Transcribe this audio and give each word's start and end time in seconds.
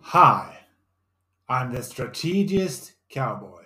Hi, 0.00 0.58
I'm 1.48 1.72
the 1.72 1.82
strategist 1.82 2.92
cowboy. 3.10 3.64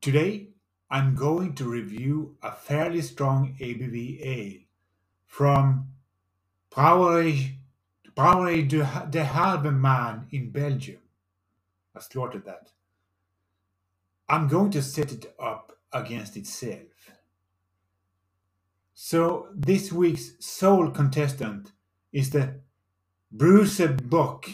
Today, 0.00 0.48
I'm 0.90 1.16
going 1.16 1.54
to 1.56 1.64
review 1.68 2.36
a 2.42 2.52
fairly 2.52 3.02
strong 3.02 3.56
ABV 3.60 4.20
ale 4.24 4.60
from 5.26 5.88
Brouwerij, 6.72 7.56
Brouwerij 8.14 8.66
de, 9.10 9.18
Halve 9.18 9.70
Maan 9.70 10.26
in 10.30 10.50
Belgium. 10.50 11.00
I 11.96 12.00
slaughtered 12.00 12.44
that. 12.44 12.72
I'm 14.28 14.48
going 14.48 14.70
to 14.72 14.82
set 14.82 15.10
it 15.12 15.34
up 15.38 15.78
against 15.90 16.36
itself. 16.36 17.10
So, 18.94 19.48
this 19.54 19.92
week's 19.92 20.32
sole 20.38 20.90
contestant 20.90 21.72
is 22.12 22.30
the 22.30 22.60
Brugse 23.36 24.08
Bok. 24.08 24.48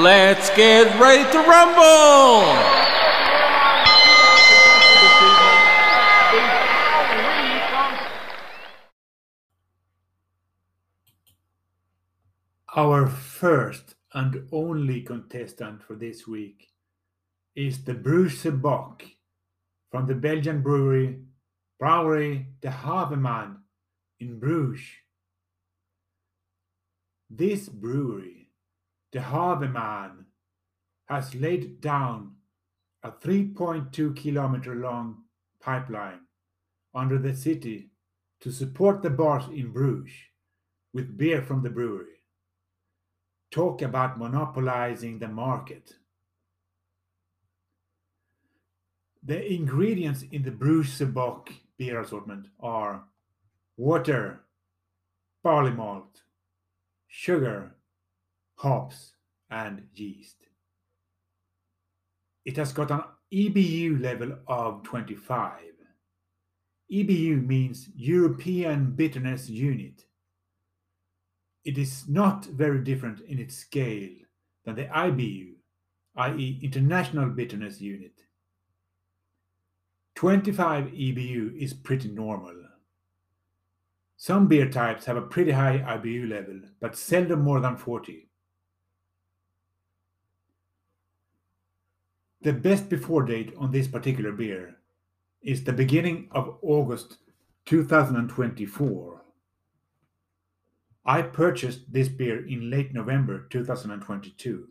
Let's 0.00 0.50
get 0.50 0.98
ready 1.00 1.24
to 1.32 1.38
rumble! 1.38 2.78
Our 12.76 13.08
first 13.08 13.94
and 14.14 14.48
only 14.52 15.02
contestant 15.02 15.82
for 15.82 15.94
this 15.94 16.26
week 16.26 16.68
is 17.54 17.84
the 17.84 17.94
Brugse 17.94 18.50
Bok 18.62 19.04
from 19.90 20.06
the 20.06 20.14
Belgian 20.14 20.62
brewery 20.62 21.18
Brouwerij 21.80 22.46
de 22.60 22.70
Halve 22.70 23.16
Maan 23.16 23.58
in 24.20 24.38
Bruges. 24.38 24.84
This 27.30 27.68
brewery, 27.68 28.50
de 29.12 29.20
Halve 29.20 29.68
Maan, 29.68 30.26
has 31.08 31.34
laid 31.34 31.80
down 31.80 32.34
a 33.02 33.10
3.2 33.10 34.16
kilometer 34.16 34.74
long 34.74 35.24
pipeline 35.60 36.20
under 36.94 37.18
the 37.18 37.34
city 37.34 37.90
to 38.40 38.50
support 38.50 39.02
the 39.02 39.10
bars 39.10 39.44
in 39.52 39.72
Bruges 39.72 40.12
with 40.92 41.16
beer 41.16 41.42
from 41.42 41.62
the 41.62 41.70
brewery. 41.70 42.17
Talk 43.58 43.82
about 43.82 44.20
monopolizing 44.20 45.18
the 45.18 45.26
market. 45.26 45.94
The 49.20 49.52
ingredients 49.52 50.22
in 50.30 50.44
the 50.44 50.52
Brugse 50.52 51.12
Bok 51.12 51.50
beer 51.76 52.00
assortment 52.00 52.46
are 52.60 53.02
water, 53.76 54.44
barley 55.42 55.72
malt, 55.72 56.22
sugar, 57.08 57.74
hops, 58.54 59.14
and 59.50 59.88
yeast. 59.92 60.36
It 62.44 62.56
has 62.58 62.72
got 62.72 62.92
an 62.92 63.02
EBU 63.32 64.00
level 64.00 64.38
of 64.46 64.84
25. 64.84 65.62
EBU 66.92 67.44
means 67.44 67.88
European 67.96 68.92
Bitterness 68.92 69.48
Unit. 69.48 70.04
It 71.64 71.78
is 71.78 72.08
not 72.08 72.46
very 72.46 72.82
different 72.82 73.20
in 73.20 73.38
its 73.38 73.56
scale 73.56 74.10
than 74.64 74.74
the 74.76 74.84
IBU, 74.84 75.54
i.e., 76.16 76.60
International 76.62 77.28
Bitterness 77.28 77.80
Unit. 77.80 78.12
25 80.14 80.86
EBU 80.86 81.56
is 81.56 81.72
pretty 81.74 82.08
normal. 82.08 82.54
Some 84.16 84.48
beer 84.48 84.68
types 84.68 85.04
have 85.04 85.16
a 85.16 85.22
pretty 85.22 85.52
high 85.52 85.78
IBU 85.78 86.28
level, 86.28 86.60
but 86.80 86.96
seldom 86.96 87.42
more 87.42 87.60
than 87.60 87.76
40. 87.76 88.28
The 92.42 92.52
best 92.52 92.88
before 92.88 93.22
date 93.22 93.52
on 93.56 93.70
this 93.70 93.86
particular 93.86 94.32
beer 94.32 94.76
is 95.42 95.62
the 95.62 95.72
beginning 95.72 96.28
of 96.32 96.58
August 96.62 97.18
2024. 97.66 99.17
I 101.08 101.22
purchased 101.22 101.90
this 101.90 102.10
beer 102.10 102.46
in 102.46 102.68
late 102.68 102.92
November 102.92 103.46
2022. 103.48 104.68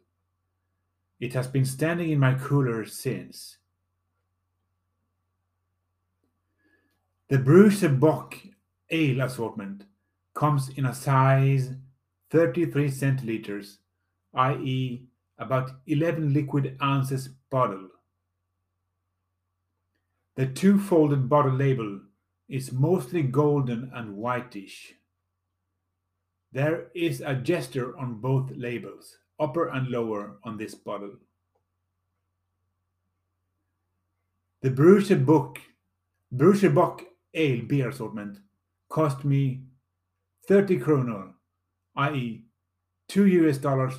It 1.20 1.34
has 1.34 1.48
been 1.48 1.66
standing 1.66 2.12
in 2.12 2.20
my 2.20 2.36
cooler 2.36 2.86
since. 2.86 3.58
The 7.30 7.40
Brugse 7.40 8.00
Bok 8.00 8.38
ale 8.92 9.22
assortment 9.22 9.86
comes 10.36 10.70
in 10.70 10.86
a 10.86 10.94
size 10.94 11.72
33 12.30 12.92
centiliters, 12.92 13.78
i.e., 14.36 15.08
about 15.40 15.72
11 15.88 16.36
liquid 16.36 16.78
ounces 16.84 17.30
bottle. 17.50 17.90
The 20.36 20.46
two 20.46 20.78
folded 20.78 21.28
bottle 21.28 21.56
label 21.56 22.00
is 22.48 22.72
mostly 22.72 23.24
golden 23.24 23.90
and 23.92 24.16
whitish. 24.16 24.94
There 26.52 26.88
is 26.96 27.22
a 27.22 27.36
gesture 27.36 27.98
on 27.98 28.22
both 28.22 28.52
labels, 28.56 29.18
upper 29.40 29.70
and 29.70 29.90
lower, 29.90 30.38
on 30.44 30.58
this 30.58 30.76
bottle. 30.76 31.16
The 34.62 34.70
Brugse 34.72 35.26
Bok, 35.26 35.60
Brugse 36.34 36.74
Bok 36.74 37.04
ale 37.34 37.62
beer 37.66 37.90
assortment 37.90 38.40
cost 38.90 39.24
me 39.24 39.64
30 40.48 40.80
kronor, 40.80 41.34
i.e., 41.98 42.46
2 43.10 43.26
US 43.26 43.58
dollars 43.58 43.94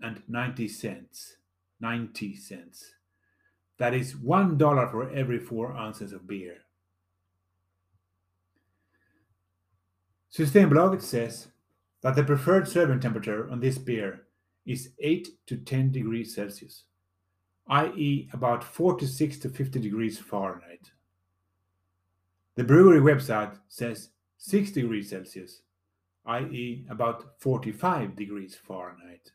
and 0.00 0.22
90 0.28 0.68
cents. 0.68 1.36
90 1.80 2.36
cents. 2.36 2.92
That 3.78 3.94
is 3.94 4.16
one 4.16 4.56
dollar 4.56 4.86
for 4.88 5.10
every 5.10 5.38
four 5.38 5.74
ounces 5.74 6.12
of 6.12 6.26
beer. 6.26 6.58
Systembolaget 10.32 11.02
says 11.02 11.48
that 12.02 12.16
the 12.16 12.24
preferred 12.24 12.68
serving 12.68 13.00
temperature 13.00 13.48
on 13.50 13.60
this 13.60 13.78
beer 13.78 14.26
is 14.66 14.90
8 14.98 15.28
to 15.46 15.56
10 15.56 15.92
degrees 15.92 16.34
Celsius, 16.34 16.84
i.e., 17.68 18.28
about 18.32 18.62
46 18.62 19.38
to 19.38 19.48
50 19.48 19.80
degrees 19.80 20.18
Fahrenheit. 20.18 20.90
The 22.56 22.64
brewery 22.64 23.00
website 23.00 23.58
says 23.68 24.10
6 24.38 24.72
degrees 24.72 25.10
Celsius, 25.10 25.62
i.e., 26.26 26.84
about 26.90 27.40
45 27.40 28.16
degrees 28.16 28.56
Fahrenheit. 28.56 29.32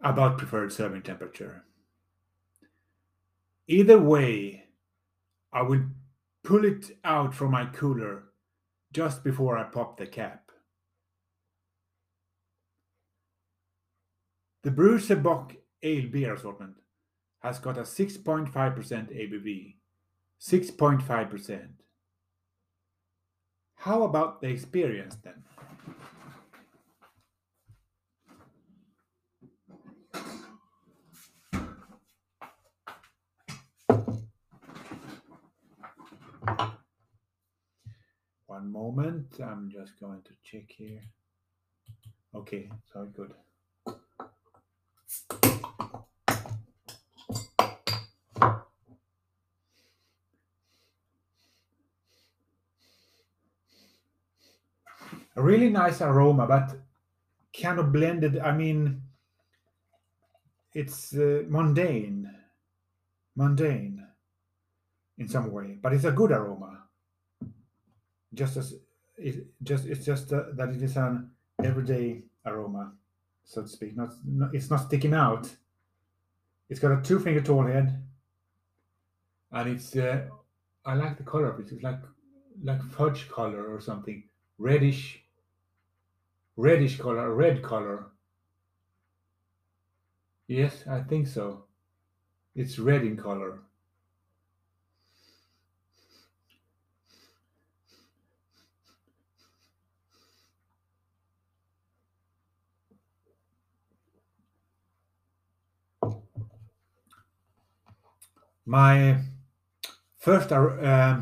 About 0.00 0.38
preferred 0.38 0.72
serving 0.72 1.02
temperature. 1.02 1.64
Either 3.66 3.98
way, 3.98 4.64
I 5.52 5.62
will 5.62 5.82
pull 6.44 6.64
it 6.64 6.96
out 7.02 7.34
from 7.34 7.50
my 7.50 7.66
cooler 7.66 8.26
just 8.92 9.24
before 9.24 9.58
I 9.58 9.64
pop 9.64 9.96
the 9.96 10.06
cap. 10.06 10.50
The 14.62 14.70
Brugse 14.70 15.22
Bok 15.22 15.54
Ale 15.82 16.08
beer 16.08 16.34
assortment 16.34 16.76
has 17.40 17.58
got 17.58 17.78
a 17.78 17.82
6.5% 17.82 18.52
ABV. 18.52 19.76
6.5%. 20.40 21.68
How 23.76 24.02
about 24.02 24.40
the 24.40 24.48
experience 24.48 25.16
then? 25.22 25.44
One 38.56 38.72
moment, 38.72 39.38
I'm 39.38 39.70
just 39.70 40.00
going 40.00 40.22
to 40.22 40.30
check 40.42 40.70
here. 40.70 41.02
Okay, 42.34 42.70
so 42.90 43.04
good. 43.04 43.34
a 55.36 55.42
really 55.42 55.68
nice 55.68 56.00
aroma, 56.00 56.46
but 56.46 56.78
kind 57.60 57.78
of 57.78 57.92
blended. 57.92 58.38
I 58.38 58.52
mean, 58.52 59.02
it's 60.72 61.14
uh, 61.14 61.42
mundane, 61.46 62.30
mundane 63.36 64.02
in 65.18 65.28
some 65.28 65.52
way, 65.52 65.76
but 65.82 65.92
it's 65.92 66.04
a 66.04 66.10
good 66.10 66.32
aroma. 66.32 66.85
Just 68.34 68.56
as 68.56 68.74
it 69.16 69.46
just 69.62 69.86
it's 69.86 70.04
just 70.04 70.28
that 70.30 70.70
it 70.74 70.82
is 70.82 70.96
an 70.96 71.30
everyday 71.62 72.22
aroma, 72.44 72.92
so 73.44 73.62
to 73.62 73.68
speak. 73.68 73.96
Not, 73.96 74.10
not 74.26 74.54
it's 74.54 74.70
not 74.70 74.86
sticking 74.86 75.14
out. 75.14 75.48
It's 76.68 76.80
got 76.80 76.98
a 76.98 77.02
two 77.02 77.18
finger 77.18 77.40
tall 77.40 77.66
head, 77.66 78.02
and 79.52 79.70
it's 79.70 79.96
uh, 79.96 80.26
I 80.84 80.94
like 80.94 81.16
the 81.16 81.22
color 81.24 81.50
of 81.50 81.60
it. 81.60 81.72
It's 81.72 81.82
like 81.82 82.00
like 82.62 82.82
fudge 82.82 83.28
color 83.28 83.72
or 83.72 83.80
something, 83.80 84.24
reddish, 84.58 85.22
reddish 86.56 86.98
color, 86.98 87.32
red 87.34 87.62
color. 87.62 88.06
Yes, 90.48 90.84
I 90.88 91.00
think 91.00 91.26
so. 91.26 91.64
It's 92.54 92.78
red 92.78 93.02
in 93.02 93.16
color. 93.16 93.60
My 108.66 109.20
first 110.18 110.50
uh, 110.50 111.20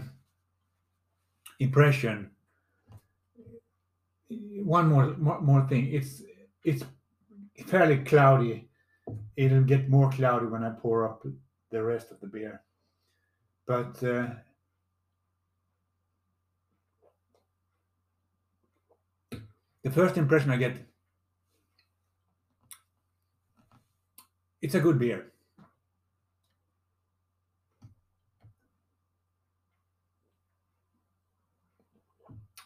impression. 1.61 2.31
One 4.29 4.89
more, 4.89 5.15
more 5.43 5.69
thing. 5.69 5.93
It's 5.93 6.23
it's 6.65 6.83
fairly 7.67 7.99
cloudy. 7.99 8.71
It'll 9.37 9.63
get 9.63 9.91
more 9.91 10.11
cloudy 10.11 10.47
when 10.47 10.65
I 10.65 10.71
pour 10.71 11.05
up 11.05 11.27
the 11.71 11.83
rest 11.83 12.11
of 12.11 12.21
the 12.21 12.27
beer. 12.27 12.63
But 13.67 14.03
uh, 14.03 14.29
the 19.83 19.91
first 19.91 20.17
impression 20.17 20.51
I 20.51 20.57
get, 20.57 20.77
it's 24.63 24.75
a 24.75 24.81
good 24.81 24.99
beer. 24.99 25.34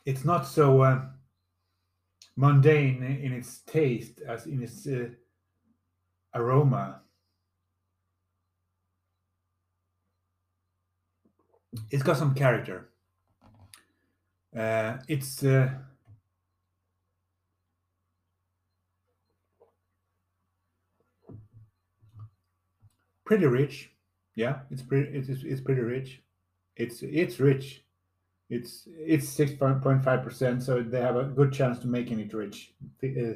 It's 0.08 0.25
not 0.25 0.46
so 0.46 0.81
uh, 0.81 1.02
mundane 2.34 3.02
in 3.02 3.31
its 3.31 3.58
taste 3.58 4.22
as 4.26 4.46
in 4.46 4.62
its 4.62 4.87
uh, 4.87 5.08
aroma. 6.34 7.02
It's 11.90 12.02
got 12.02 12.16
some 12.16 12.34
character. 12.34 12.88
Uh, 14.56 14.96
it's 15.08 15.44
uh, 15.44 15.69
pretty 23.26 23.44
rich. 23.44 23.90
Yeah, 24.34 24.61
it's 24.70 24.81
pretty. 24.81 25.19
It's 25.19 25.28
it's 25.28 25.61
pretty 25.61 25.82
rich. 25.82 26.22
It's 26.76 27.02
it's 27.02 27.38
rich 27.38 27.84
it's 28.50 28.88
it's 28.88 29.28
six 29.28 29.52
point 29.52 29.82
five 29.82 30.22
percent, 30.22 30.62
so 30.62 30.82
they 30.82 31.00
have 31.00 31.16
a 31.16 31.24
good 31.24 31.52
chance 31.52 31.78
to 31.80 31.86
making 31.86 32.20
it 32.20 32.32
rich, 32.32 32.72
uh, 33.04 33.34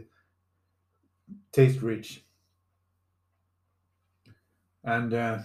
taste 1.52 1.82
rich, 1.82 2.24
and 4.84 5.12
uh, 5.12 5.38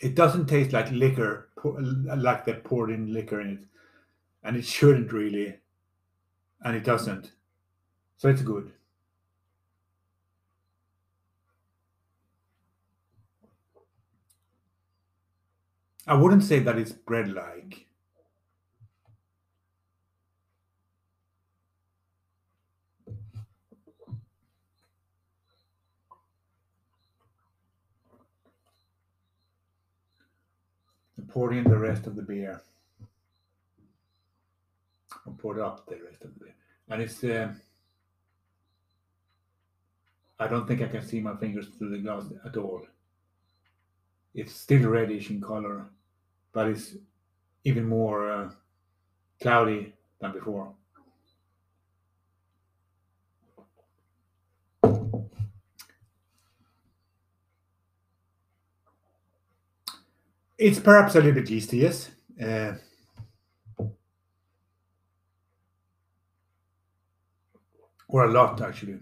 it 0.00 0.14
doesn't 0.14 0.46
taste 0.46 0.72
like 0.72 0.90
liquor, 0.90 1.48
like 2.16 2.44
they 2.44 2.52
poured 2.52 2.90
in 2.90 3.12
liquor 3.12 3.40
in 3.40 3.48
it, 3.48 3.58
and 4.44 4.56
it 4.56 4.64
shouldn't 4.66 5.12
really, 5.12 5.56
and 6.62 6.76
it 6.76 6.84
doesn't, 6.84 7.32
so 8.18 8.28
it's 8.28 8.42
good. 8.42 8.72
I 16.06 16.14
wouldn't 16.14 16.42
say 16.42 16.58
that 16.58 16.78
it's 16.78 16.92
bread 16.92 17.32
like. 17.32 17.86
pour 31.32 31.52
in 31.52 31.64
the 31.64 31.78
rest 31.78 32.06
of 32.06 32.14
the 32.14 32.22
beer. 32.22 32.60
Or 35.26 35.32
pour 35.38 35.58
it 35.58 35.62
up 35.62 35.86
the 35.86 35.96
rest 35.96 36.22
of 36.22 36.34
the 36.34 36.44
beer. 36.44 36.54
And 36.90 37.00
it's, 37.00 37.24
uh, 37.24 37.54
I 40.38 40.46
don't 40.46 40.66
think 40.66 40.82
I 40.82 40.88
can 40.88 41.02
see 41.02 41.20
my 41.20 41.34
fingers 41.36 41.68
through 41.68 41.90
the 41.90 41.98
glass 41.98 42.24
at 42.44 42.56
all. 42.56 42.82
It's 44.34 44.54
still 44.54 44.88
reddish 44.88 45.30
in 45.30 45.40
color, 45.40 45.86
but 46.52 46.68
it's 46.68 46.96
even 47.64 47.86
more 47.86 48.30
uh, 48.30 48.50
cloudy 49.40 49.92
than 50.20 50.32
before. 50.32 50.72
It's 60.58 60.78
perhaps 60.78 61.14
a 61.16 61.18
little 61.18 61.32
bit 61.32 61.50
yeasty. 61.50 61.84
Uh, 62.40 62.74
or 68.08 68.24
a 68.24 68.30
lot, 68.30 68.60
actually. 68.60 68.98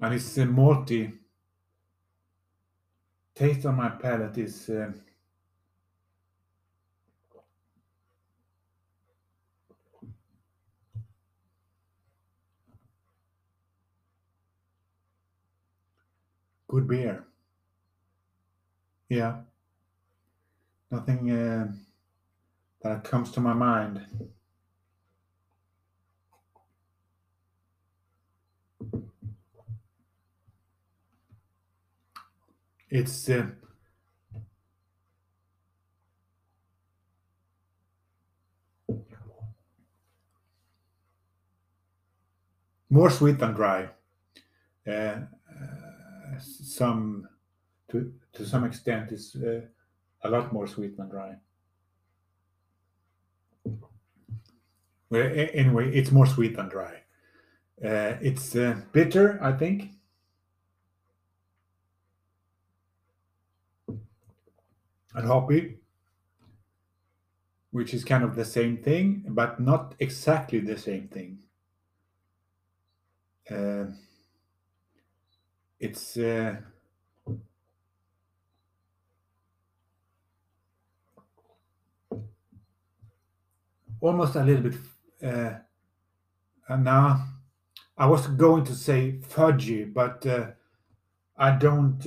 And 0.00 0.14
it's 0.14 0.36
uh, 0.36 0.42
malty 0.42 1.12
taste 3.40 3.64
on 3.64 3.74
my 3.74 3.88
palate 3.88 4.36
is 4.36 4.68
uh, 4.68 4.92
good 16.68 16.86
beer. 16.86 17.24
Yeah. 19.08 19.36
Nothing 20.90 21.30
uh, 21.30 21.72
that 22.82 23.04
comes 23.04 23.30
to 23.30 23.40
my 23.40 23.54
mind. 23.54 24.06
It's 32.90 33.28
uh, 33.28 33.46
more 42.90 43.10
sweet 43.10 43.38
than 43.38 43.52
dry. 43.52 43.88
Uh, 44.86 44.90
uh, 44.90 46.38
some 46.40 47.28
to 47.90 48.12
to 48.32 48.44
some 48.44 48.64
extent 48.64 49.12
is 49.12 49.36
uh, 49.36 49.60
a 50.22 50.30
lot 50.30 50.52
more 50.52 50.66
sweet 50.66 50.96
than 50.96 51.08
dry. 51.08 51.36
Well, 55.10 55.28
anyway, 55.54 55.92
it's 55.92 56.12
more 56.12 56.26
sweet 56.26 56.56
than 56.56 56.68
dry. 56.68 57.02
Uh, 57.84 58.16
it's 58.20 58.54
uh, 58.54 58.80
bitter, 58.92 59.42
I 59.42 59.52
think. 59.52 59.90
And 65.14 65.26
hoppy, 65.26 65.78
which 67.70 67.94
is 67.94 68.04
kind 68.04 68.24
of 68.24 68.34
the 68.36 68.44
same 68.44 68.76
thing, 68.76 69.24
but 69.28 69.60
not 69.60 69.94
exactly 69.98 70.60
the 70.60 70.76
same 70.78 71.08
thing. 71.08 71.38
Uh, 73.50 73.86
it's 75.80 76.16
uh, 76.16 76.56
almost 84.00 84.34
a 84.36 84.44
little 84.44 84.62
bit. 84.70 84.74
Uh, 85.22 85.58
and 86.68 86.84
now 86.84 87.26
I 87.98 88.06
was 88.06 88.26
going 88.28 88.64
to 88.64 88.74
say 88.74 89.20
fudgy, 89.28 89.92
but 89.92 90.24
uh, 90.26 90.52
I 91.36 91.52
don't. 91.52 92.06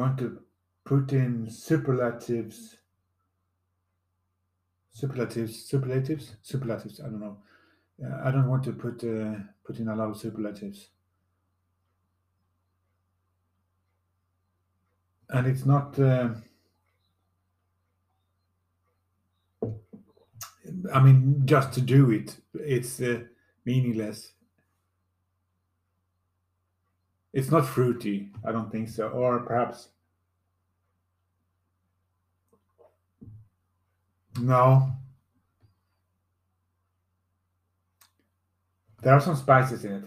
Want 0.00 0.18
to 0.18 0.40
put 0.84 1.12
in 1.12 1.48
superlatives 1.50 2.78
superlatives, 4.92 5.64
superlatives, 5.64 6.36
superlatives. 6.42 7.00
I 7.00 7.04
don't 7.04 7.20
know. 7.20 7.38
I 8.24 8.30
don't 8.30 8.48
want 8.48 8.64
to 8.64 8.72
put 8.72 9.04
uh, 9.04 9.36
put 9.64 9.78
in 9.78 9.88
a 9.88 9.96
lot 9.96 10.10
of 10.10 10.16
superlatives. 10.18 10.90
And 15.30 15.46
it's 15.46 15.64
not. 15.64 15.98
Uh, 15.98 16.34
I 20.92 21.00
mean, 21.02 21.42
just 21.46 21.72
to 21.74 21.80
do 21.80 22.10
it, 22.10 22.36
it's 22.54 23.00
uh, 23.00 23.22
meaningless. 23.64 24.32
It's 27.32 27.50
not 27.50 27.66
fruity. 27.66 28.30
I 28.44 28.52
don't 28.52 28.70
think 28.70 28.88
so. 28.88 29.08
Or 29.08 29.40
perhaps. 29.40 29.88
No. 34.40 34.92
There 39.02 39.14
are 39.14 39.20
some 39.20 39.36
spices 39.36 39.84
in 39.84 39.92
it. 39.92 40.04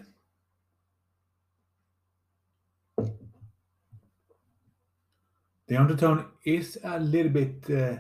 The 5.68 5.78
undertone 5.78 6.26
is 6.44 6.78
a 6.84 7.00
little 7.00 7.32
bit, 7.32 7.64
uh, 7.70 7.98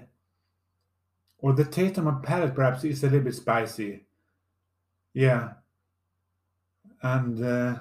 or 1.39 1.53
the 1.53 1.65
taste 1.65 1.97
on 1.97 2.03
my 2.05 2.19
palate 2.21 2.53
perhaps 2.53 2.83
is 2.83 3.03
a 3.03 3.07
little 3.07 3.21
bit 3.21 3.33
spicy. 3.33 4.05
Yeah. 5.13 5.53
And 7.01 7.43
uh, 7.43 7.79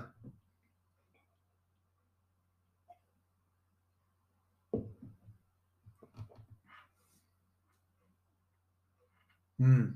mm, 9.62 9.94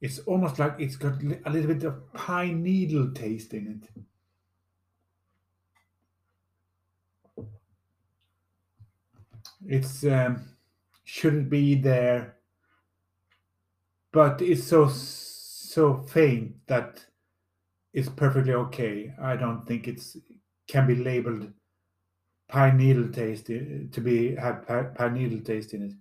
it's 0.00 0.18
almost 0.20 0.58
like 0.58 0.74
it's 0.78 0.96
got 0.96 1.22
a 1.22 1.50
little 1.50 1.74
bit 1.74 1.84
of 1.84 2.12
pine 2.12 2.62
needle 2.62 3.12
taste 3.12 3.54
in 3.54 3.80
it. 3.82 4.04
It's 9.66 10.04
um, 10.04 10.48
shouldn't 11.04 11.48
be 11.50 11.74
there, 11.76 12.36
but 14.12 14.40
it's 14.42 14.64
so 14.64 14.88
so 14.88 16.02
faint 16.02 16.56
that 16.66 17.04
it's 17.92 18.08
perfectly 18.08 18.54
okay. 18.54 19.14
I 19.20 19.36
don't 19.36 19.66
think 19.66 19.88
it's 19.88 20.16
can 20.68 20.86
be 20.86 20.96
labeled 20.96 21.52
pine 22.48 22.76
needle 22.76 23.08
taste 23.10 23.46
to 23.46 24.00
be 24.02 24.36
have 24.36 24.66
pine 24.96 25.14
needle 25.14 25.40
taste 25.40 25.74
in 25.74 25.82
it. 25.82 25.92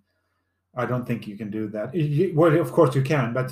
I 0.76 0.86
don't 0.86 1.06
think 1.06 1.28
you 1.28 1.38
can 1.38 1.52
do 1.52 1.68
that. 1.70 1.94
Well, 2.34 2.60
of 2.60 2.72
course 2.72 2.96
you 2.96 3.02
can, 3.02 3.34
but 3.34 3.52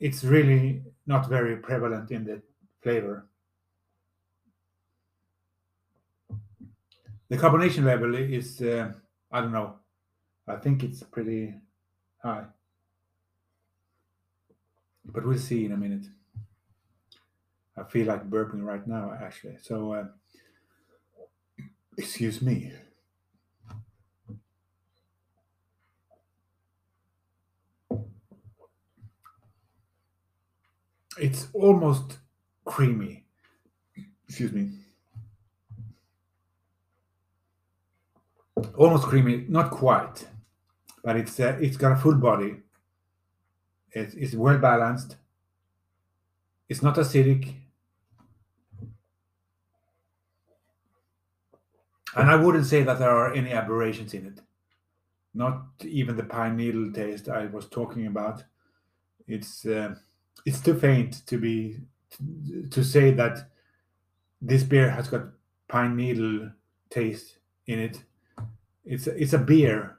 it's 0.00 0.24
really 0.24 0.82
not 1.06 1.28
very 1.28 1.56
prevalent 1.56 2.10
in 2.10 2.24
the 2.24 2.42
flavor. 2.82 3.26
The 7.28 7.36
carbonation 7.36 7.84
level 7.84 8.14
is, 8.14 8.60
uh, 8.62 8.92
I 9.30 9.40
don't 9.40 9.52
know, 9.52 9.76
I 10.46 10.56
think 10.56 10.82
it's 10.82 11.02
pretty 11.02 11.54
high. 12.22 12.44
But 15.04 15.26
we'll 15.26 15.38
see 15.38 15.64
in 15.66 15.72
a 15.72 15.76
minute. 15.76 16.06
I 17.76 17.84
feel 17.84 18.06
like 18.06 18.28
burping 18.28 18.64
right 18.64 18.86
now, 18.86 19.16
actually. 19.22 19.56
So, 19.62 19.92
uh, 19.92 20.04
excuse 21.96 22.42
me. 22.42 22.72
It's 31.20 31.48
almost 31.52 32.18
creamy. 32.64 33.24
Excuse 34.26 34.52
me. 34.52 34.70
Almost 38.76 39.04
creamy, 39.04 39.46
not 39.48 39.70
quite, 39.70 40.26
but 41.04 41.16
it's 41.16 41.38
uh, 41.38 41.56
it's 41.60 41.76
got 41.76 41.92
a 41.92 41.96
full 41.96 42.14
body. 42.14 42.56
It's, 43.92 44.14
it's 44.14 44.34
well 44.34 44.58
balanced. 44.58 45.16
It's 46.68 46.82
not 46.82 46.96
acidic, 46.96 47.54
and 52.16 52.30
I 52.30 52.36
wouldn't 52.36 52.66
say 52.66 52.82
that 52.82 52.98
there 52.98 53.10
are 53.10 53.32
any 53.32 53.52
aberrations 53.52 54.12
in 54.12 54.26
it. 54.26 54.40
Not 55.34 55.62
even 55.84 56.16
the 56.16 56.24
pine 56.24 56.56
needle 56.56 56.92
taste 56.92 57.28
I 57.28 57.46
was 57.46 57.68
talking 57.68 58.06
about. 58.06 58.42
It's 59.28 59.64
uh, 59.66 59.94
it's 60.44 60.60
too 60.60 60.74
faint 60.78 61.26
to 61.26 61.38
be 61.38 61.80
to 62.70 62.82
say 62.84 63.10
that 63.12 63.50
this 64.40 64.62
beer 64.62 64.90
has 64.90 65.08
got 65.08 65.28
pine 65.68 65.96
needle 65.96 66.50
taste 66.90 67.38
in 67.66 67.78
it. 67.78 68.02
It's 68.84 69.06
it's 69.06 69.32
a 69.32 69.38
beer. 69.38 69.98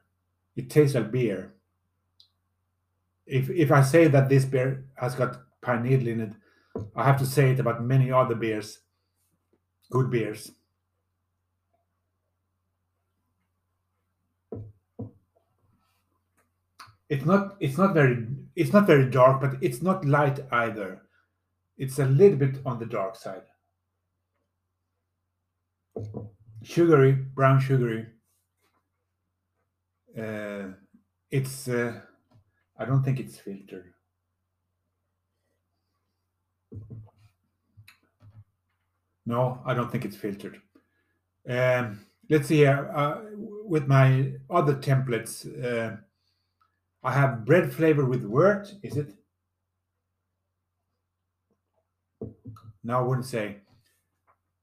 It 0.55 0.69
tastes 0.69 0.95
like 0.95 1.11
beer. 1.11 1.53
If 3.25 3.49
if 3.49 3.71
I 3.71 3.81
say 3.81 4.07
that 4.07 4.29
this 4.29 4.45
beer 4.45 4.85
has 4.95 5.15
got 5.15 5.41
pine 5.61 5.83
needle 5.83 6.07
in 6.07 6.21
it, 6.21 6.33
I 6.95 7.03
have 7.03 7.19
to 7.19 7.25
say 7.25 7.51
it 7.51 7.59
about 7.59 7.83
many 7.83 8.11
other 8.11 8.35
beers, 8.35 8.79
good 9.91 10.09
beers. 10.09 10.51
It's 17.09 17.25
not 17.25 17.57
it's 17.59 17.77
not 17.77 17.93
very 17.93 18.27
it's 18.59 18.73
not 18.73 18.85
very 18.85 19.09
dark, 19.09 19.39
but 19.39 19.55
it's 19.61 19.81
not 19.81 20.03
light 20.03 20.41
either. 20.51 21.01
It's 21.77 21.97
a 21.97 22.05
little 22.05 22.37
bit 22.37 22.57
on 22.65 22.77
the 22.77 22.85
dark 22.85 23.15
side. 23.15 23.43
Sugary, 26.61 27.13
brown 27.13 27.61
sugary. 27.61 28.05
Uh, 30.17 30.73
it's 31.31 31.69
uh, 31.69 32.01
I 32.77 32.83
don't 32.83 33.01
think 33.01 33.21
it's 33.21 33.37
filtered. 33.37 33.93
No, 39.25 39.61
I 39.65 39.73
don't 39.73 39.89
think 39.89 40.03
it's 40.03 40.17
filtered. 40.17 40.59
Um, 41.47 42.01
let's 42.29 42.49
see 42.49 42.57
here. 42.57 42.91
Uh, 42.93 43.21
with 43.63 43.87
my 43.87 44.33
other 44.49 44.75
templates, 44.75 45.45
uh, 45.63 45.95
I 47.03 47.13
have 47.13 47.45
bread 47.45 47.71
flavor 47.71 48.05
with 48.05 48.23
wort. 48.23 48.73
Is 48.83 48.97
it? 48.97 49.13
No, 52.83 52.99
I 52.99 53.01
wouldn't 53.01 53.25
say. 53.25 53.57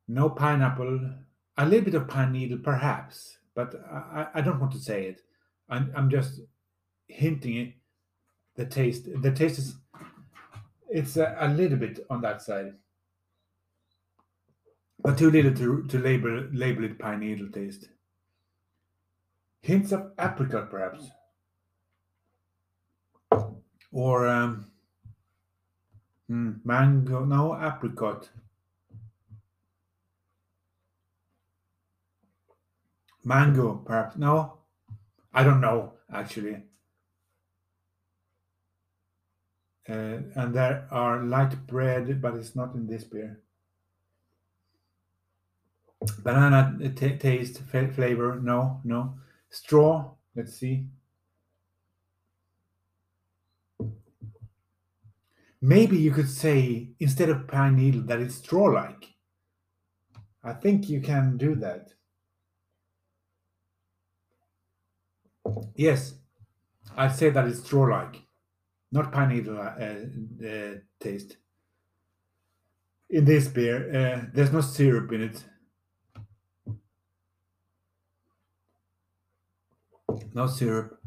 No 0.08 0.28
pineapple. 0.30 1.12
A 1.58 1.64
little 1.64 1.84
bit 1.84 1.94
of 1.94 2.08
pine 2.08 2.32
needle, 2.32 2.58
perhaps, 2.58 3.38
but 3.54 3.74
I, 3.90 4.26
I 4.34 4.40
don't 4.42 4.60
want 4.60 4.72
to 4.72 4.78
say 4.78 5.06
it. 5.06 5.22
I'm, 5.68 5.90
I'm 5.96 6.10
just 6.10 6.40
hinting 7.08 7.56
it. 7.56 7.72
The 8.56 8.66
taste. 8.66 9.08
The 9.22 9.32
taste 9.32 9.58
is. 9.58 9.76
It's 10.88 11.16
a, 11.16 11.36
a 11.40 11.48
little 11.48 11.78
bit 11.78 12.06
on 12.08 12.20
that 12.22 12.42
side, 12.42 12.72
but 15.02 15.18
too 15.18 15.30
little 15.30 15.52
to 15.54 15.82
to 15.88 15.98
label 15.98 16.46
label 16.52 16.84
it 16.84 16.98
pine 16.98 17.20
needle 17.20 17.48
taste. 17.48 17.88
Hints 19.60 19.92
of 19.92 20.12
apricot, 20.18 20.70
perhaps, 20.70 21.10
or 23.96 24.28
um, 24.28 24.66
hmm, 26.28 26.52
mango. 26.64 27.24
No, 27.24 27.54
apricot. 27.54 28.28
Mango, 33.24 33.76
perhaps. 33.86 34.16
No, 34.18 34.58
I 35.32 35.42
don't 35.42 35.62
know 35.62 35.94
actually. 36.12 36.62
Uh, 39.88 40.18
and 40.34 40.52
there 40.54 40.86
are 40.90 41.22
light 41.22 41.66
bread, 41.66 42.20
but 42.20 42.34
it's 42.34 42.54
not 42.54 42.74
in 42.74 42.86
this 42.86 43.04
beer. 43.04 43.40
Banana 46.18 46.76
uh, 46.84 46.88
taste, 47.18 47.60
flavor. 47.70 48.38
No, 48.42 48.80
no. 48.84 49.14
Straw. 49.48 50.10
Let's 50.34 50.52
see. 50.52 50.84
Maybe 55.66 55.96
you 55.98 56.12
could 56.12 56.30
say 56.30 56.90
instead 57.00 57.28
of 57.28 57.48
pine 57.48 57.74
needle 57.74 58.02
that 58.02 58.20
it's 58.20 58.36
straw-like. 58.36 59.14
I 60.44 60.52
think 60.52 60.88
you 60.88 61.00
can 61.00 61.36
do 61.36 61.56
that. 61.56 61.88
Yes, 65.74 66.14
I'd 66.96 67.16
say 67.16 67.30
that 67.30 67.48
it's 67.48 67.64
straw-like, 67.64 68.22
not 68.92 69.10
pine 69.10 69.30
needle 69.30 69.58
uh, 69.58 70.46
uh, 70.46 70.74
taste. 71.00 71.38
In 73.10 73.24
this 73.24 73.48
beer, 73.48 73.90
uh, 73.90 74.30
there's 74.32 74.52
no 74.52 74.60
syrup 74.60 75.10
in 75.10 75.22
it. 75.22 75.44
No 80.32 80.46
syrup. 80.46 81.00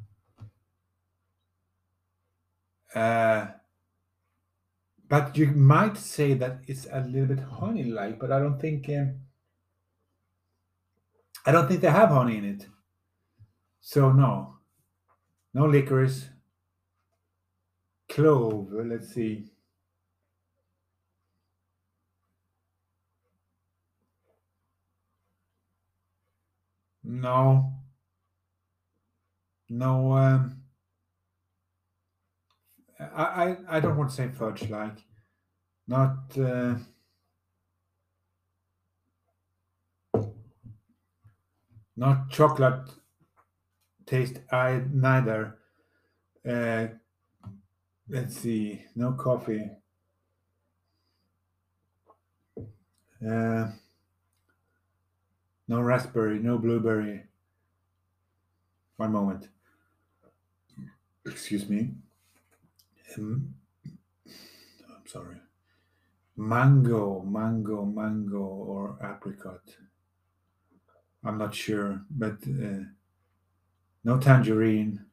Uh, 2.94 3.46
but 5.10 5.36
you 5.36 5.48
might 5.48 5.98
say 5.98 6.36
that 6.36 6.62
it's 6.68 6.88
a 6.92 7.02
little 7.02 7.36
bit 7.36 7.40
honey-like, 7.40 8.20
but 8.20 8.32
I 8.32 8.40
don't 8.40 8.60
think 8.60 8.88
um, 8.90 9.22
I 11.46 11.52
don't 11.52 11.68
think 11.68 11.82
they 11.82 11.90
have 11.90 12.10
honey 12.10 12.38
in 12.38 12.46
it. 12.46 12.68
So 13.82 14.12
no, 14.12 14.58
no 15.54 15.66
licorice, 15.66 16.30
clove. 18.08 18.70
Let's 18.72 19.14
see. 19.14 19.50
No. 27.04 27.74
No. 29.70 30.12
Um, 30.14 30.59
I, 33.00 33.24
I 33.24 33.58
I 33.70 33.80
don't 33.80 33.98
want 33.98 34.10
to 34.10 34.16
say 34.16 34.28
fudge 34.30 34.70
like. 34.70 34.98
Not. 35.88 36.38
Uh, 36.38 36.76
not 42.00 42.30
chocolate 42.30 42.90
taste 44.06 44.40
I 44.52 44.82
neither. 44.92 45.58
Uh, 46.50 46.88
let's 48.08 48.38
see, 48.38 48.86
no 48.96 49.12
coffee. 49.12 49.70
Uh, 53.22 53.68
no 55.68 55.82
raspberry, 55.82 56.40
no 56.40 56.58
blueberry. 56.58 57.26
One 58.96 59.12
moment. 59.12 59.50
Excuse 61.26 61.70
me. 61.70 61.92
I'm 63.18 63.56
sorry. 65.06 65.38
Mango, 66.38 67.22
mango, 67.22 67.86
mango, 67.86 68.38
or 68.40 68.98
apricot. 69.04 69.62
I'm 71.24 71.38
not 71.38 71.54
sure, 71.54 72.02
but 72.10 72.38
uh, 72.48 72.84
no 74.04 74.18
tangerine. 74.20 75.06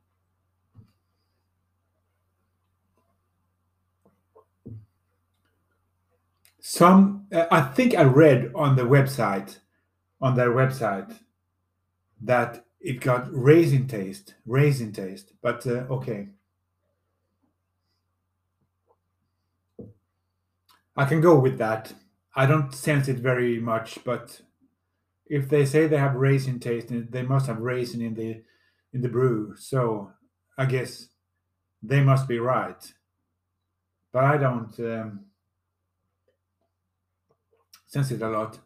Some, 6.60 7.26
uh, 7.32 7.46
I 7.50 7.62
think 7.62 7.94
I 7.94 8.02
read 8.02 8.52
on 8.54 8.76
the 8.76 8.82
website, 8.82 9.58
on 10.20 10.36
their 10.36 10.50
website, 10.50 11.18
that 12.20 12.64
it 12.80 13.00
got 13.00 13.28
raisin 13.32 13.86
taste, 13.88 14.34
raisin 14.46 14.92
taste. 14.92 15.32
But 15.42 15.66
uh, 15.66 15.86
okay, 15.90 16.28
I 20.96 21.04
can 21.04 21.20
go 21.20 21.38
with 21.38 21.58
that. 21.58 21.92
I 22.34 22.46
don't 22.46 22.74
sense 22.74 23.08
it 23.08 23.18
very 23.18 23.58
much, 23.58 23.98
but 24.04 24.40
if 25.26 25.48
they 25.48 25.64
say 25.66 25.86
they 25.86 25.98
have 25.98 26.14
raisin 26.14 26.58
taste, 26.60 26.88
they 26.90 27.22
must 27.22 27.46
have 27.46 27.58
raisin 27.58 28.00
in 28.00 28.14
the 28.14 28.42
in 28.92 29.02
the 29.02 29.08
brew. 29.08 29.54
So 29.56 30.12
I 30.56 30.64
guess 30.66 31.08
they 31.82 32.02
must 32.02 32.28
be 32.28 32.38
right. 32.38 32.92
But 34.12 34.24
I 34.24 34.36
don't 34.38 34.78
um, 34.80 35.26
sense 37.86 38.10
it 38.10 38.22
a 38.22 38.28
lot, 38.28 38.58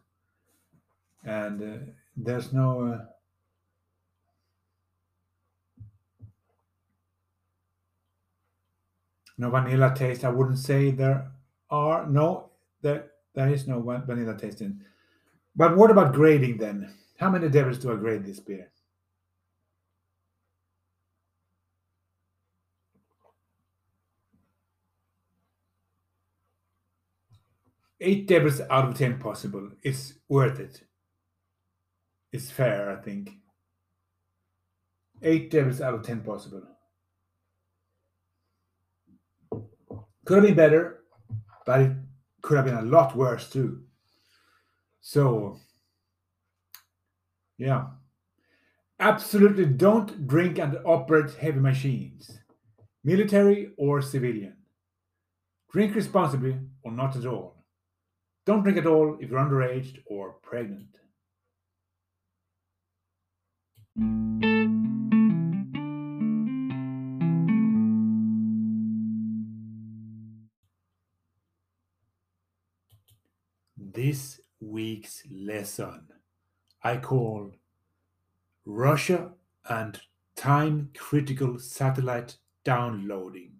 and 1.23 1.61
uh, 1.61 1.91
there's 2.15 2.53
no. 2.53 2.93
Uh, 2.93 3.05
no 9.37 9.49
vanilla 9.49 9.91
taste. 9.95 10.23
I 10.23 10.29
wouldn't 10.29 10.59
say 10.59 10.91
there 10.91 11.30
are 11.71 12.05
no 12.05 12.49
there 12.81 13.11
there 13.33 13.49
is 13.49 13.67
no 13.67 13.81
vanilla 14.05 14.37
tasting. 14.37 14.81
But 15.55 15.77
what 15.77 15.89
about 15.89 16.13
grading 16.13 16.57
then? 16.57 16.93
How 17.17 17.29
many 17.29 17.49
devils 17.49 17.77
do 17.77 17.91
I 17.91 17.95
grade 17.95 18.25
this 18.25 18.39
beer? 18.39 18.69
Eight 27.99 28.27
devils 28.27 28.59
out 28.61 28.89
of 28.89 28.97
ten 28.97 29.19
possible. 29.19 29.69
It's 29.83 30.13
worth 30.27 30.59
it. 30.59 30.81
It's 32.31 32.49
fair, 32.49 32.89
I 32.89 32.95
think. 32.95 33.29
Eight 35.21 35.51
devils 35.51 35.81
out 35.81 35.93
of 35.93 36.03
ten 36.03 36.21
possible. 36.21 36.63
Could 40.25 40.37
have 40.37 40.43
been 40.43 40.55
better, 40.55 41.00
but 41.65 41.81
it 41.81 41.91
could 42.41 42.57
have 42.57 42.65
been 42.65 42.75
a 42.75 42.81
lot 42.81 43.15
worse 43.15 43.49
too. 43.49 43.83
So, 45.01 45.59
yeah. 47.57 47.85
Absolutely 48.99 49.65
don't 49.65 50.27
drink 50.27 50.59
and 50.59 50.77
operate 50.85 51.33
heavy 51.35 51.59
machines, 51.59 52.39
military 53.03 53.71
or 53.77 54.01
civilian. 54.01 54.55
Drink 55.71 55.95
responsibly 55.95 56.59
or 56.83 56.91
not 56.91 57.15
at 57.15 57.25
all. 57.25 57.65
Don't 58.45 58.61
drink 58.63 58.77
at 58.77 58.85
all 58.85 59.17
if 59.19 59.29
you're 59.29 59.39
underage 59.39 59.99
or 60.05 60.33
pregnant. 60.43 60.97
Week's 75.01 75.23
lesson 75.31 76.03
I 76.83 76.97
call 76.97 77.53
Russia 78.65 79.31
and 79.67 79.99
Time 80.35 80.91
Critical 80.95 81.57
Satellite 81.57 82.37
Downloading. 82.63 83.53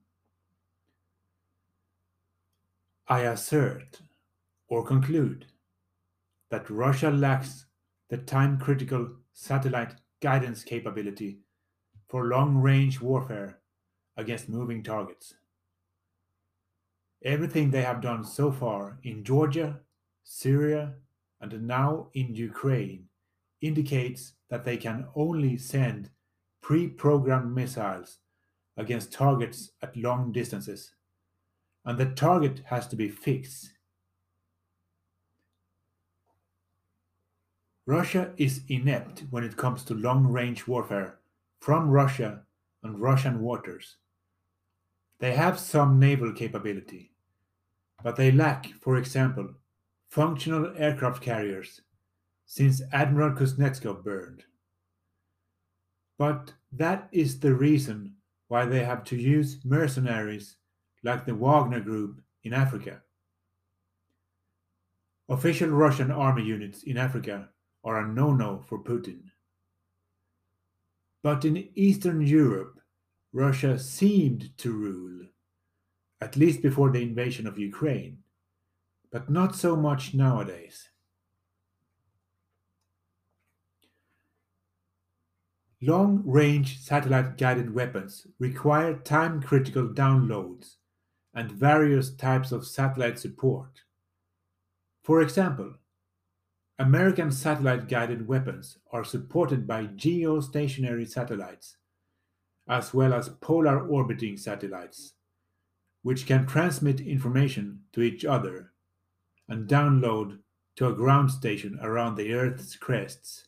I 3.08 3.22
assert 3.22 4.02
or 4.68 4.86
conclude 4.86 5.48
that 6.52 6.70
Russia 6.70 7.10
lacks 7.10 7.66
the 8.10 8.18
time 8.18 8.60
critical 8.60 9.10
satellite 9.34 9.96
guidance 10.22 10.64
capability 10.64 11.40
for 12.08 12.26
long 12.26 12.58
range 12.58 13.02
warfare 13.02 13.58
against 14.16 14.48
moving 14.48 14.84
targets. 14.84 15.34
Everything 17.24 17.72
they 17.72 17.82
have 17.82 18.00
done 18.00 18.24
so 18.24 18.52
far 18.52 19.00
in 19.02 19.24
Georgia, 19.24 19.80
Syria, 20.24 20.94
and 21.42 21.68
now 21.68 22.08
in 22.14 22.36
Ukraine 22.36 23.06
indicates 23.62 24.34
that 24.50 24.64
they 24.64 24.78
can 24.78 25.08
only 25.16 25.58
send 25.58 26.10
pre 26.62 26.88
programmed 26.88 27.54
missiles 27.54 28.20
against 28.78 29.12
targets 29.12 29.72
at 29.82 29.98
long 29.98 30.32
distances, 30.32 30.94
and 31.86 31.98
the 31.98 32.06
target 32.06 32.62
has 32.66 32.88
to 32.88 32.96
be 32.96 33.10
fixed. 33.10 33.74
Russia 37.88 38.32
is 38.38 38.62
inept 38.70 39.24
when 39.32 39.44
it 39.44 39.58
comes 39.58 39.84
to 39.84 39.94
long 39.96 40.28
range 40.28 40.68
warfare 40.68 41.18
from 41.60 41.90
Russia 41.90 42.42
and 42.84 43.00
Russian 43.00 43.42
waters. 43.42 43.98
They 45.20 45.34
have 45.34 45.60
some 45.60 46.00
naval 46.00 46.32
capability, 46.32 47.12
but 48.04 48.16
they 48.16 48.32
lack, 48.32 48.68
for 48.82 48.98
example, 48.98 49.56
functional 50.12 50.74
aircraft 50.78 51.24
carriers 51.24 51.80
since 52.46 52.82
Admiral 52.92 53.32
Kuznetsov 53.32 54.04
burned. 54.04 54.44
But 56.18 56.54
that 56.74 57.08
is 57.14 57.40
the 57.40 57.54
reason 57.54 58.16
why 58.50 58.66
they 58.66 58.84
have 58.84 59.06
to 59.06 59.16
use 59.16 59.62
mercenaries 59.64 60.58
like 61.04 61.26
the 61.26 61.34
Wagner 61.34 61.80
Group 61.80 62.22
in 62.44 62.52
Africa. 62.52 63.02
Official 65.30 65.70
Russian 65.70 66.12
army 66.12 66.44
units 66.44 66.84
in 66.84 66.98
Africa 66.98 67.48
are 67.86 68.02
a 68.02 68.08
no 68.08 68.34
no 68.34 68.66
for 68.68 68.84
Putin. 68.84 69.22
But 71.24 71.46
in 71.46 71.70
Eastern 71.76 72.20
Europe, 72.20 72.82
Russia 73.32 73.80
seemed 73.80 74.58
to 74.58 74.74
rule, 74.74 75.26
at 76.20 76.36
least 76.36 76.62
before 76.62 76.90
the 76.90 77.02
invasion 77.02 77.48
of 77.48 77.58
Ukraine 77.58 78.18
but 79.12 79.30
not 79.30 79.56
so 79.56 79.76
much 79.76 80.14
nowadays. 80.14 80.90
Long 85.82 86.22
range 86.26 86.80
satellite 86.80 87.38
guided 87.38 87.74
weapons 87.74 88.28
require 88.40 88.98
time 89.00 89.42
critical 89.42 89.88
downloads 89.88 90.76
and 91.34 91.52
various 91.52 92.12
types 92.12 92.52
of 92.52 92.68
satellite 92.68 93.18
support. 93.20 93.82
For 95.04 95.22
example, 95.22 95.74
American 96.78 97.32
satellite 97.32 97.88
guided 97.88 98.28
weapons 98.28 98.78
are 98.92 99.04
supported 99.04 99.68
by 99.68 99.88
geostationary 99.88 101.10
satellites, 101.10 101.78
as 102.68 102.94
well 102.94 103.14
as 103.14 103.30
polar 103.30 103.88
orbiting 103.88 104.38
satellites, 104.38 105.14
which 106.04 106.26
can 106.26 106.46
transmit 106.46 107.00
information 107.00 107.82
to 107.94 108.02
each 108.02 108.24
other 108.24 108.71
and 109.50 109.68
download 109.68 110.40
to 110.76 110.88
a 110.88 110.94
ground 110.94 111.32
station 111.32 111.80
around 111.82 112.16
the 112.16 112.34
Earth's 112.34 112.76
crests. 112.76 113.46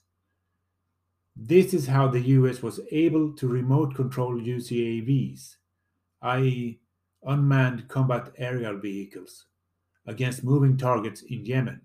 This 1.36 1.74
is 1.74 1.88
how 1.88 2.08
the 2.08 2.20
US 2.20 2.62
was 2.62 2.80
able 2.92 3.34
to 3.34 3.48
remote 3.48 3.96
control 3.96 4.36
UCAVs, 4.36 5.56
i.e., 6.22 6.80
unmanned 7.24 7.88
combat 7.88 8.32
aerial 8.38 8.78
vehicles, 8.78 9.46
against 10.06 10.44
moving 10.44 10.78
targets 10.78 11.22
in 11.24 11.46
Yemen 11.46 11.82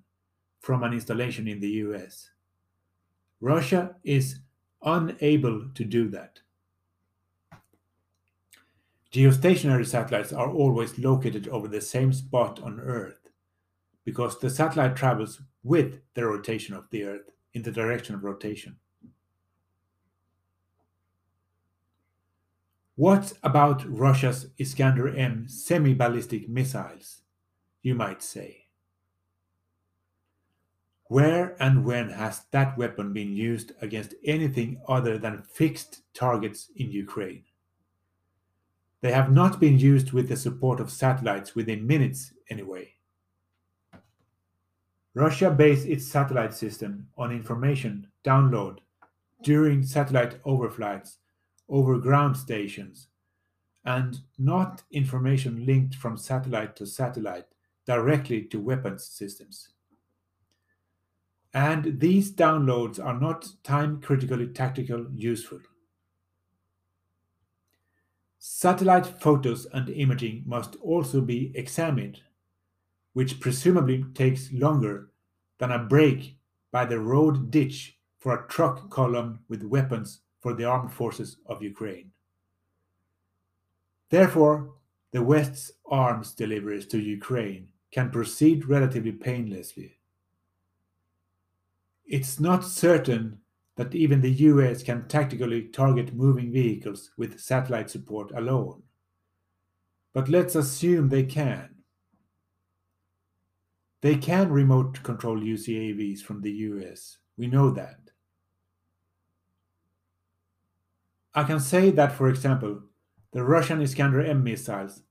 from 0.60 0.82
an 0.82 0.92
installation 0.92 1.48
in 1.48 1.60
the 1.60 1.70
US. 1.86 2.30
Russia 3.40 3.94
is 4.04 4.40
unable 4.82 5.68
to 5.74 5.84
do 5.84 6.08
that. 6.08 6.40
Geostationary 9.12 9.86
satellites 9.86 10.34
are 10.34 10.50
always 10.50 10.98
located 10.98 11.48
over 11.48 11.68
the 11.68 11.80
same 11.80 12.12
spot 12.12 12.60
on 12.62 12.78
Earth 12.80 13.17
because 14.08 14.38
the 14.38 14.48
satellite 14.48 14.96
travels 14.96 15.42
with 15.62 16.00
the 16.14 16.24
rotation 16.24 16.74
of 16.74 16.88
the 16.88 17.04
Earth 17.04 17.28
in 17.52 17.60
the 17.60 17.70
direction 17.70 18.14
of 18.14 18.24
rotation. 18.24 18.74
What 22.96 23.34
about 23.42 23.84
Russia's 23.86 24.46
Iskander 24.58 25.14
M 25.14 25.46
semi 25.46 25.92
ballistic 25.92 26.48
missiles, 26.48 27.20
you 27.82 27.94
might 27.94 28.22
say? 28.22 28.68
Where 31.08 31.54
and 31.62 31.84
when 31.84 32.08
has 32.08 32.46
that 32.52 32.78
weapon 32.78 33.12
been 33.12 33.36
used 33.36 33.72
against 33.82 34.14
anything 34.24 34.80
other 34.88 35.18
than 35.18 35.42
fixed 35.42 36.00
targets 36.14 36.70
in 36.76 36.90
Ukraine? 36.90 37.44
They 39.02 39.12
have 39.12 39.30
not 39.30 39.60
been 39.60 39.78
used 39.78 40.12
with 40.12 40.30
the 40.30 40.36
support 40.36 40.80
of 40.80 40.90
satellites 40.90 41.54
within 41.54 41.86
minutes, 41.86 42.32
anyway. 42.48 42.94
Russia 45.18 45.50
based 45.50 45.84
its 45.86 46.06
satellite 46.06 46.54
system 46.54 47.08
on 47.16 47.32
information 47.32 48.06
download 48.24 48.78
during 49.42 49.82
satellite 49.82 50.40
overflights 50.44 51.16
over 51.68 51.98
ground 51.98 52.36
stations 52.36 53.08
and 53.84 54.20
not 54.38 54.84
information 54.92 55.66
linked 55.66 55.96
from 55.96 56.16
satellite 56.16 56.76
to 56.76 56.86
satellite 56.86 57.46
directly 57.84 58.42
to 58.42 58.60
weapons 58.60 59.04
systems. 59.04 59.70
And 61.52 61.98
these 61.98 62.30
downloads 62.30 63.04
are 63.04 63.18
not 63.18 63.48
time 63.64 64.00
critically 64.00 64.46
tactical 64.46 65.04
useful. 65.12 65.58
Satellite 68.38 69.06
photos 69.06 69.66
and 69.72 69.88
imaging 69.88 70.44
must 70.46 70.76
also 70.76 71.20
be 71.20 71.50
examined, 71.56 72.20
which 73.12 73.40
presumably 73.40 74.04
takes 74.14 74.52
longer 74.52 75.10
than 75.58 75.72
a 75.72 75.78
break 75.78 76.38
by 76.70 76.84
the 76.84 76.98
road 76.98 77.50
ditch 77.50 77.98
for 78.18 78.34
a 78.34 78.48
truck 78.48 78.90
column 78.90 79.40
with 79.48 79.62
weapons 79.62 80.20
for 80.40 80.54
the 80.54 80.64
armed 80.64 80.92
forces 80.92 81.38
of 81.46 81.62
Ukraine. 81.62 82.10
Therefore, 84.10 84.74
the 85.12 85.22
West's 85.22 85.72
arms 85.90 86.34
deliveries 86.34 86.86
to 86.86 86.98
Ukraine 86.98 87.68
can 87.90 88.10
proceed 88.10 88.66
relatively 88.66 89.12
painlessly. 89.12 89.98
It's 92.04 92.40
not 92.40 92.64
certain 92.64 93.40
that 93.76 93.94
even 93.94 94.20
the 94.20 94.30
US 94.30 94.82
can 94.82 95.06
tactically 95.08 95.62
target 95.68 96.14
moving 96.14 96.52
vehicles 96.52 97.10
with 97.16 97.40
satellite 97.40 97.90
support 97.90 98.32
alone. 98.34 98.82
But 100.12 100.28
let's 100.28 100.56
assume 100.56 101.08
they 101.08 101.22
can. 101.22 101.77
They 104.00 104.16
can 104.16 104.50
remote 104.50 105.02
control 105.02 105.38
UCAVs 105.38 106.20
from 106.20 106.40
the 106.40 106.52
US. 106.52 107.18
We 107.36 107.46
know 107.46 107.70
that. 107.70 107.98
I 111.34 111.44
can 111.44 111.60
say 111.60 111.90
that, 111.90 112.12
for 112.12 112.28
example, 112.28 112.82
the 113.32 113.44
Russian 113.44 113.80
Iskander 113.80 114.24
M 114.24 114.42
missiles 114.42 115.02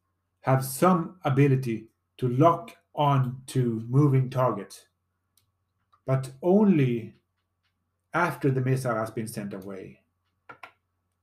have 0.41 0.63
some 0.65 1.17
ability 1.23 1.88
to 2.17 2.28
lock 2.30 2.76
on 2.95 3.41
to 3.47 3.84
moving 3.88 4.30
targets, 4.30 4.88
but 6.06 6.32
only 6.41 7.15
after 8.13 8.50
the 8.50 8.62
missile 8.62 8.95
has 8.95 9.12
been 9.12 9.28
sent 9.28 9.54
away. 9.54 10.02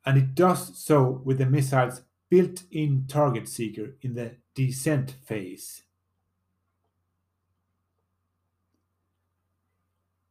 And 0.07 0.19
it 0.19 0.35
does 0.35 0.79
so 0.79 1.23
with 1.25 1.39
the 1.39 1.47
missile's 1.47 2.03
built 2.29 2.65
in 2.71 3.07
target 3.09 3.49
seeker 3.49 3.97
in 4.03 4.15
the 4.15 4.37
descent 4.55 5.17
phase. 5.25 5.84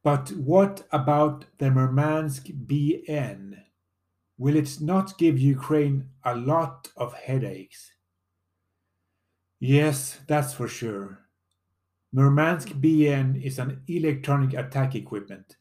But 0.04 0.32
what 0.32 0.86
about 0.92 1.46
the 1.56 1.70
Murmansk 1.70 2.48
BN? 2.66 3.54
Will 4.36 4.54
it 4.54 4.78
not 4.82 5.16
give 5.16 5.38
Ukraine 5.38 6.10
a 6.22 6.36
lot 6.36 6.92
of 6.94 7.14
headaches? 7.14 7.90
Yes, 9.58 10.20
that's 10.28 10.52
for 10.52 10.68
sure. 10.68 11.20
Murmansk 12.12 12.68
BN 12.74 13.42
is 13.42 13.58
an 13.58 13.82
electronic 13.88 14.52
attack 14.52 14.94
equipment. 14.94 15.56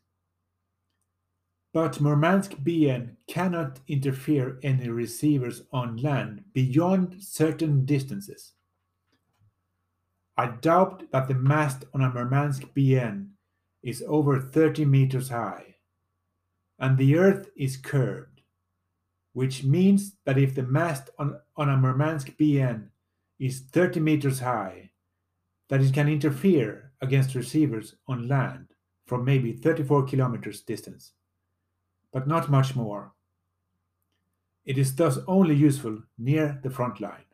But 1.72 2.02
Murmansk 2.02 2.52
BN 2.58 3.16
cannot 3.28 3.80
interfere 3.88 4.60
any 4.62 4.90
receivers 4.90 5.64
on 5.72 5.98
land 5.98 6.44
beyond 6.52 7.24
certain 7.24 7.86
distances. 7.86 8.52
I 10.38 10.48
doubt 10.48 11.12
that 11.12 11.30
the 11.30 11.36
mast 11.36 11.86
on 11.94 12.02
a 12.02 12.10
Murmansk 12.10 12.64
BN 12.76 13.33
is 13.84 14.04
over 14.08 14.40
30 14.40 14.86
meters 14.86 15.30
high, 15.30 15.76
and 16.80 16.98
the 16.98 17.18
Earth 17.18 17.50
is 17.56 17.78
curved 17.78 18.34
which 19.34 19.64
means 19.64 20.14
that 20.26 20.38
if 20.38 20.56
the 20.56 20.64
mast 20.64 21.10
on, 21.20 21.40
on 21.58 21.70
a 21.70 21.78
Murmansk 21.78 22.38
BN 22.38 22.88
is 23.40 23.62
30 23.72 24.00
meters 24.00 24.40
high, 24.40 24.92
that 25.70 25.82
it 25.82 25.94
can 25.94 26.08
interfere 26.08 26.92
against 27.02 27.36
receivers 27.36 27.96
on 28.08 28.28
land 28.28 28.68
from 29.06 29.26
maybe 29.26 29.52
34 29.52 30.06
kilometers 30.06 30.62
distance, 30.62 31.14
but 32.12 32.28
not 32.28 32.52
much 32.52 32.76
more. 32.76 33.14
It 34.66 34.78
is 34.78 34.96
thus 34.96 35.18
only 35.28 35.56
useful 35.56 36.04
near 36.18 36.60
the 36.64 36.70
front 36.70 37.02
line. 37.02 37.26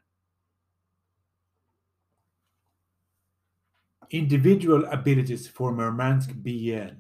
Individual 4.12 4.86
abilities 4.86 5.48
for 5.48 5.72
Murmansk 5.72 6.32
BN 6.32 6.95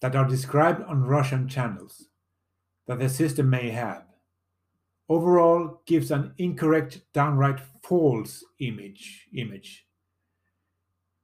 that 0.00 0.14
are 0.14 0.28
described 0.28 0.82
on 0.84 1.02
Russian 1.02 1.48
channels 1.48 2.04
that 2.86 2.98
the 2.98 3.08
system 3.08 3.50
may 3.50 3.70
have. 3.70 4.04
Overall 5.08 5.80
gives 5.84 6.10
an 6.10 6.32
incorrect 6.38 7.00
downright 7.12 7.60
false 7.82 8.44
image 8.60 9.28
image. 9.34 9.86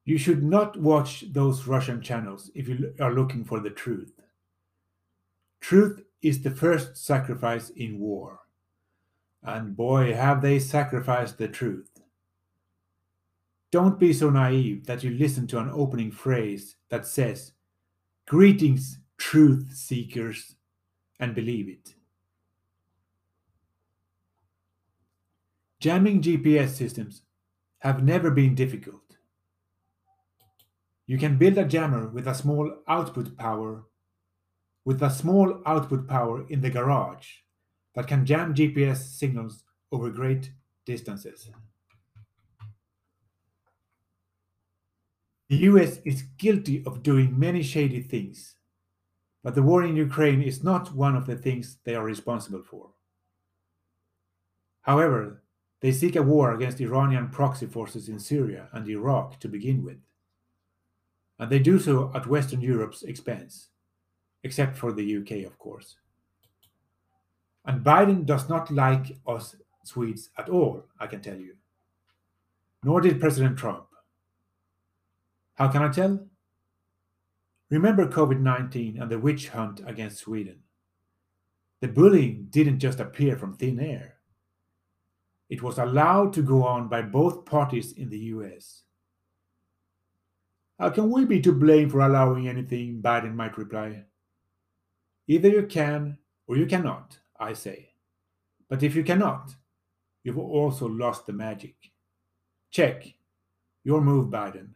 You 0.05 0.19
should 0.19 0.43
not 0.43 0.81
watch 0.81 1.25
those 1.33 1.67
russian 1.67 2.01
channels 2.01 2.51
if 2.55 2.69
you 2.69 2.95
are 2.99 3.13
looking 3.13 3.45
for 3.45 3.61
the 3.61 3.71
truth. 3.71 4.13
Truth 5.61 6.03
is 6.23 6.43
the 6.43 6.51
first 6.51 6.97
sacrifice 6.97 7.71
in 7.71 7.99
war. 7.99 8.41
And 9.43 9.77
boy 9.77 10.15
have 10.15 10.43
they 10.43 10.59
sacrificed 10.59 11.39
the 11.39 11.49
truth 11.49 11.98
don't 13.70 13.98
be 13.98 14.12
so 14.12 14.31
naive 14.31 14.87
that 14.87 15.02
you 15.02 15.11
listen 15.11 15.46
to 15.48 15.59
an 15.59 15.70
opening 15.72 16.11
phrase 16.11 16.76
that 16.90 17.07
says 17.07 17.52
greetings 18.26 18.98
truth 19.18 19.70
seekers 19.74 20.57
and 21.20 21.35
believe 21.35 21.68
it. 21.68 21.94
Jamming 25.81 26.22
GPS 26.22 26.70
systems 26.70 27.22
have 27.81 28.02
never 28.02 28.31
been 28.31 28.54
difficult. 28.54 29.16
You 31.07 31.18
can 31.18 31.38
build 31.38 31.59
a 31.59 31.64
jammer 31.64 32.09
with 32.09 32.26
a 32.26 32.35
small 32.35 32.72
output 32.88 33.37
power 33.37 33.85
with 34.88 35.02
a 35.02 35.11
small 35.11 35.61
output 35.66 36.09
power 36.09 36.46
in 36.48 36.62
the 36.62 36.70
garage 36.70 37.28
that 37.94 38.07
can 38.07 38.24
jam 38.24 38.54
GPS 38.54 38.96
signals 38.96 39.62
over 39.92 40.09
great 40.09 40.50
distances. 40.87 41.50
The 45.49 45.57
US 45.57 45.99
is 46.05 46.23
guilty 46.37 46.83
of 46.87 47.03
doing 47.03 47.39
many 47.39 47.63
shady 47.63 48.01
things 48.03 48.57
but 49.49 49.55
the 49.55 49.63
war 49.63 49.83
in 49.83 49.97
Ukraine 49.97 50.43
is 50.43 50.63
not 50.63 50.95
one 50.95 51.17
of 51.17 51.25
the 51.25 51.35
things 51.35 51.79
they 51.85 51.95
are 51.95 52.05
responsible 52.05 52.63
for. 52.63 52.91
However, 54.83 55.43
they 55.81 55.91
seek 55.91 56.17
a 56.17 56.23
war 56.23 56.53
against 56.53 56.81
Iranian 56.81 57.31
proxy 57.31 57.67
forces 57.67 58.11
in 58.11 58.19
Syria 58.19 58.69
and 58.73 58.87
Iraq 58.87 59.41
to 59.41 59.49
begin 59.49 59.85
with. 59.85 59.99
And 61.39 61.51
they 61.51 61.61
do 61.61 61.79
so 61.79 62.13
at 62.15 62.27
Western 62.27 62.61
Europe's 62.61 63.05
expense, 63.05 63.69
except 64.43 64.77
for 64.77 64.93
the 64.93 65.17
UK, 65.17 65.47
of 65.47 65.59
course. 65.59 65.97
And 67.65 67.85
Biden 67.85 68.27
does 68.27 68.51
not 68.51 68.71
like 68.71 69.17
us 69.27 69.57
Swedes 69.85 70.29
at 70.37 70.51
all, 70.51 70.85
I 71.01 71.07
can 71.07 71.23
tell 71.23 71.39
you. 71.39 71.55
nor 72.85 73.01
did 73.01 73.19
President 73.19 73.57
Trump. 73.57 73.88
How 75.59 75.66
can 75.66 75.83
I 75.83 75.88
tell? 75.88 76.25
Remember 77.68 78.07
COVID 78.07 78.38
19 78.40 79.03
and 79.03 79.11
the 79.11 79.18
witch 79.18 79.49
hunt 79.49 79.81
against 79.85 80.18
Sweden. 80.18 80.61
The 81.81 81.88
bullying 81.88 82.47
didn't 82.51 82.79
just 82.79 83.01
appear 83.01 83.37
from 83.37 83.55
thin 83.55 83.81
air. 83.81 84.14
It 85.51 85.61
was 85.61 85.79
allowed 85.79 86.33
to 86.35 86.42
go 86.42 86.62
on 86.62 86.88
by 86.88 87.03
both 87.03 87.44
parties 87.44 87.92
in 87.92 88.09
the 88.09 88.18
US. 88.35 88.85
How 90.79 90.90
can 90.90 91.11
we 91.11 91.25
be 91.25 91.40
to 91.40 91.53
blame 91.53 91.90
for 91.90 92.01
allowing 92.01 92.47
anything? 92.47 93.03
Biden 93.03 93.35
might 93.35 93.59
reply. 93.59 94.05
Either 95.27 95.49
you 95.49 95.64
can 95.64 96.18
or 96.47 96.57
you 96.57 96.66
cannot, 96.66 97.18
I 97.38 97.53
say. 97.55 97.90
But 98.68 98.85
if 98.85 98.94
you 98.94 99.03
cannot, 99.03 99.57
you've 100.23 100.38
also 100.38 100.87
lost 100.87 101.27
the 101.27 101.33
magic. 101.33 101.75
Check. 102.71 103.12
Your 103.83 104.01
move, 104.01 104.31
Biden. 104.31 104.75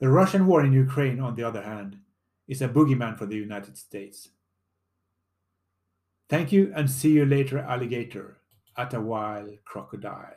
The 0.00 0.08
Russian 0.08 0.46
war 0.46 0.64
in 0.64 0.72
Ukraine, 0.72 1.18
on 1.20 1.34
the 1.34 1.42
other 1.42 1.62
hand, 1.62 1.98
is 2.46 2.62
a 2.62 2.68
boogeyman 2.68 3.18
for 3.18 3.26
the 3.26 3.36
United 3.36 3.76
States. 3.76 4.28
Thank 6.28 6.52
you 6.52 6.72
and 6.74 6.90
see 6.90 7.12
you 7.12 7.26
later, 7.26 7.58
alligator, 7.58 8.38
at 8.76 8.94
a 8.94 9.00
while, 9.00 9.48
crocodile. 9.64 10.36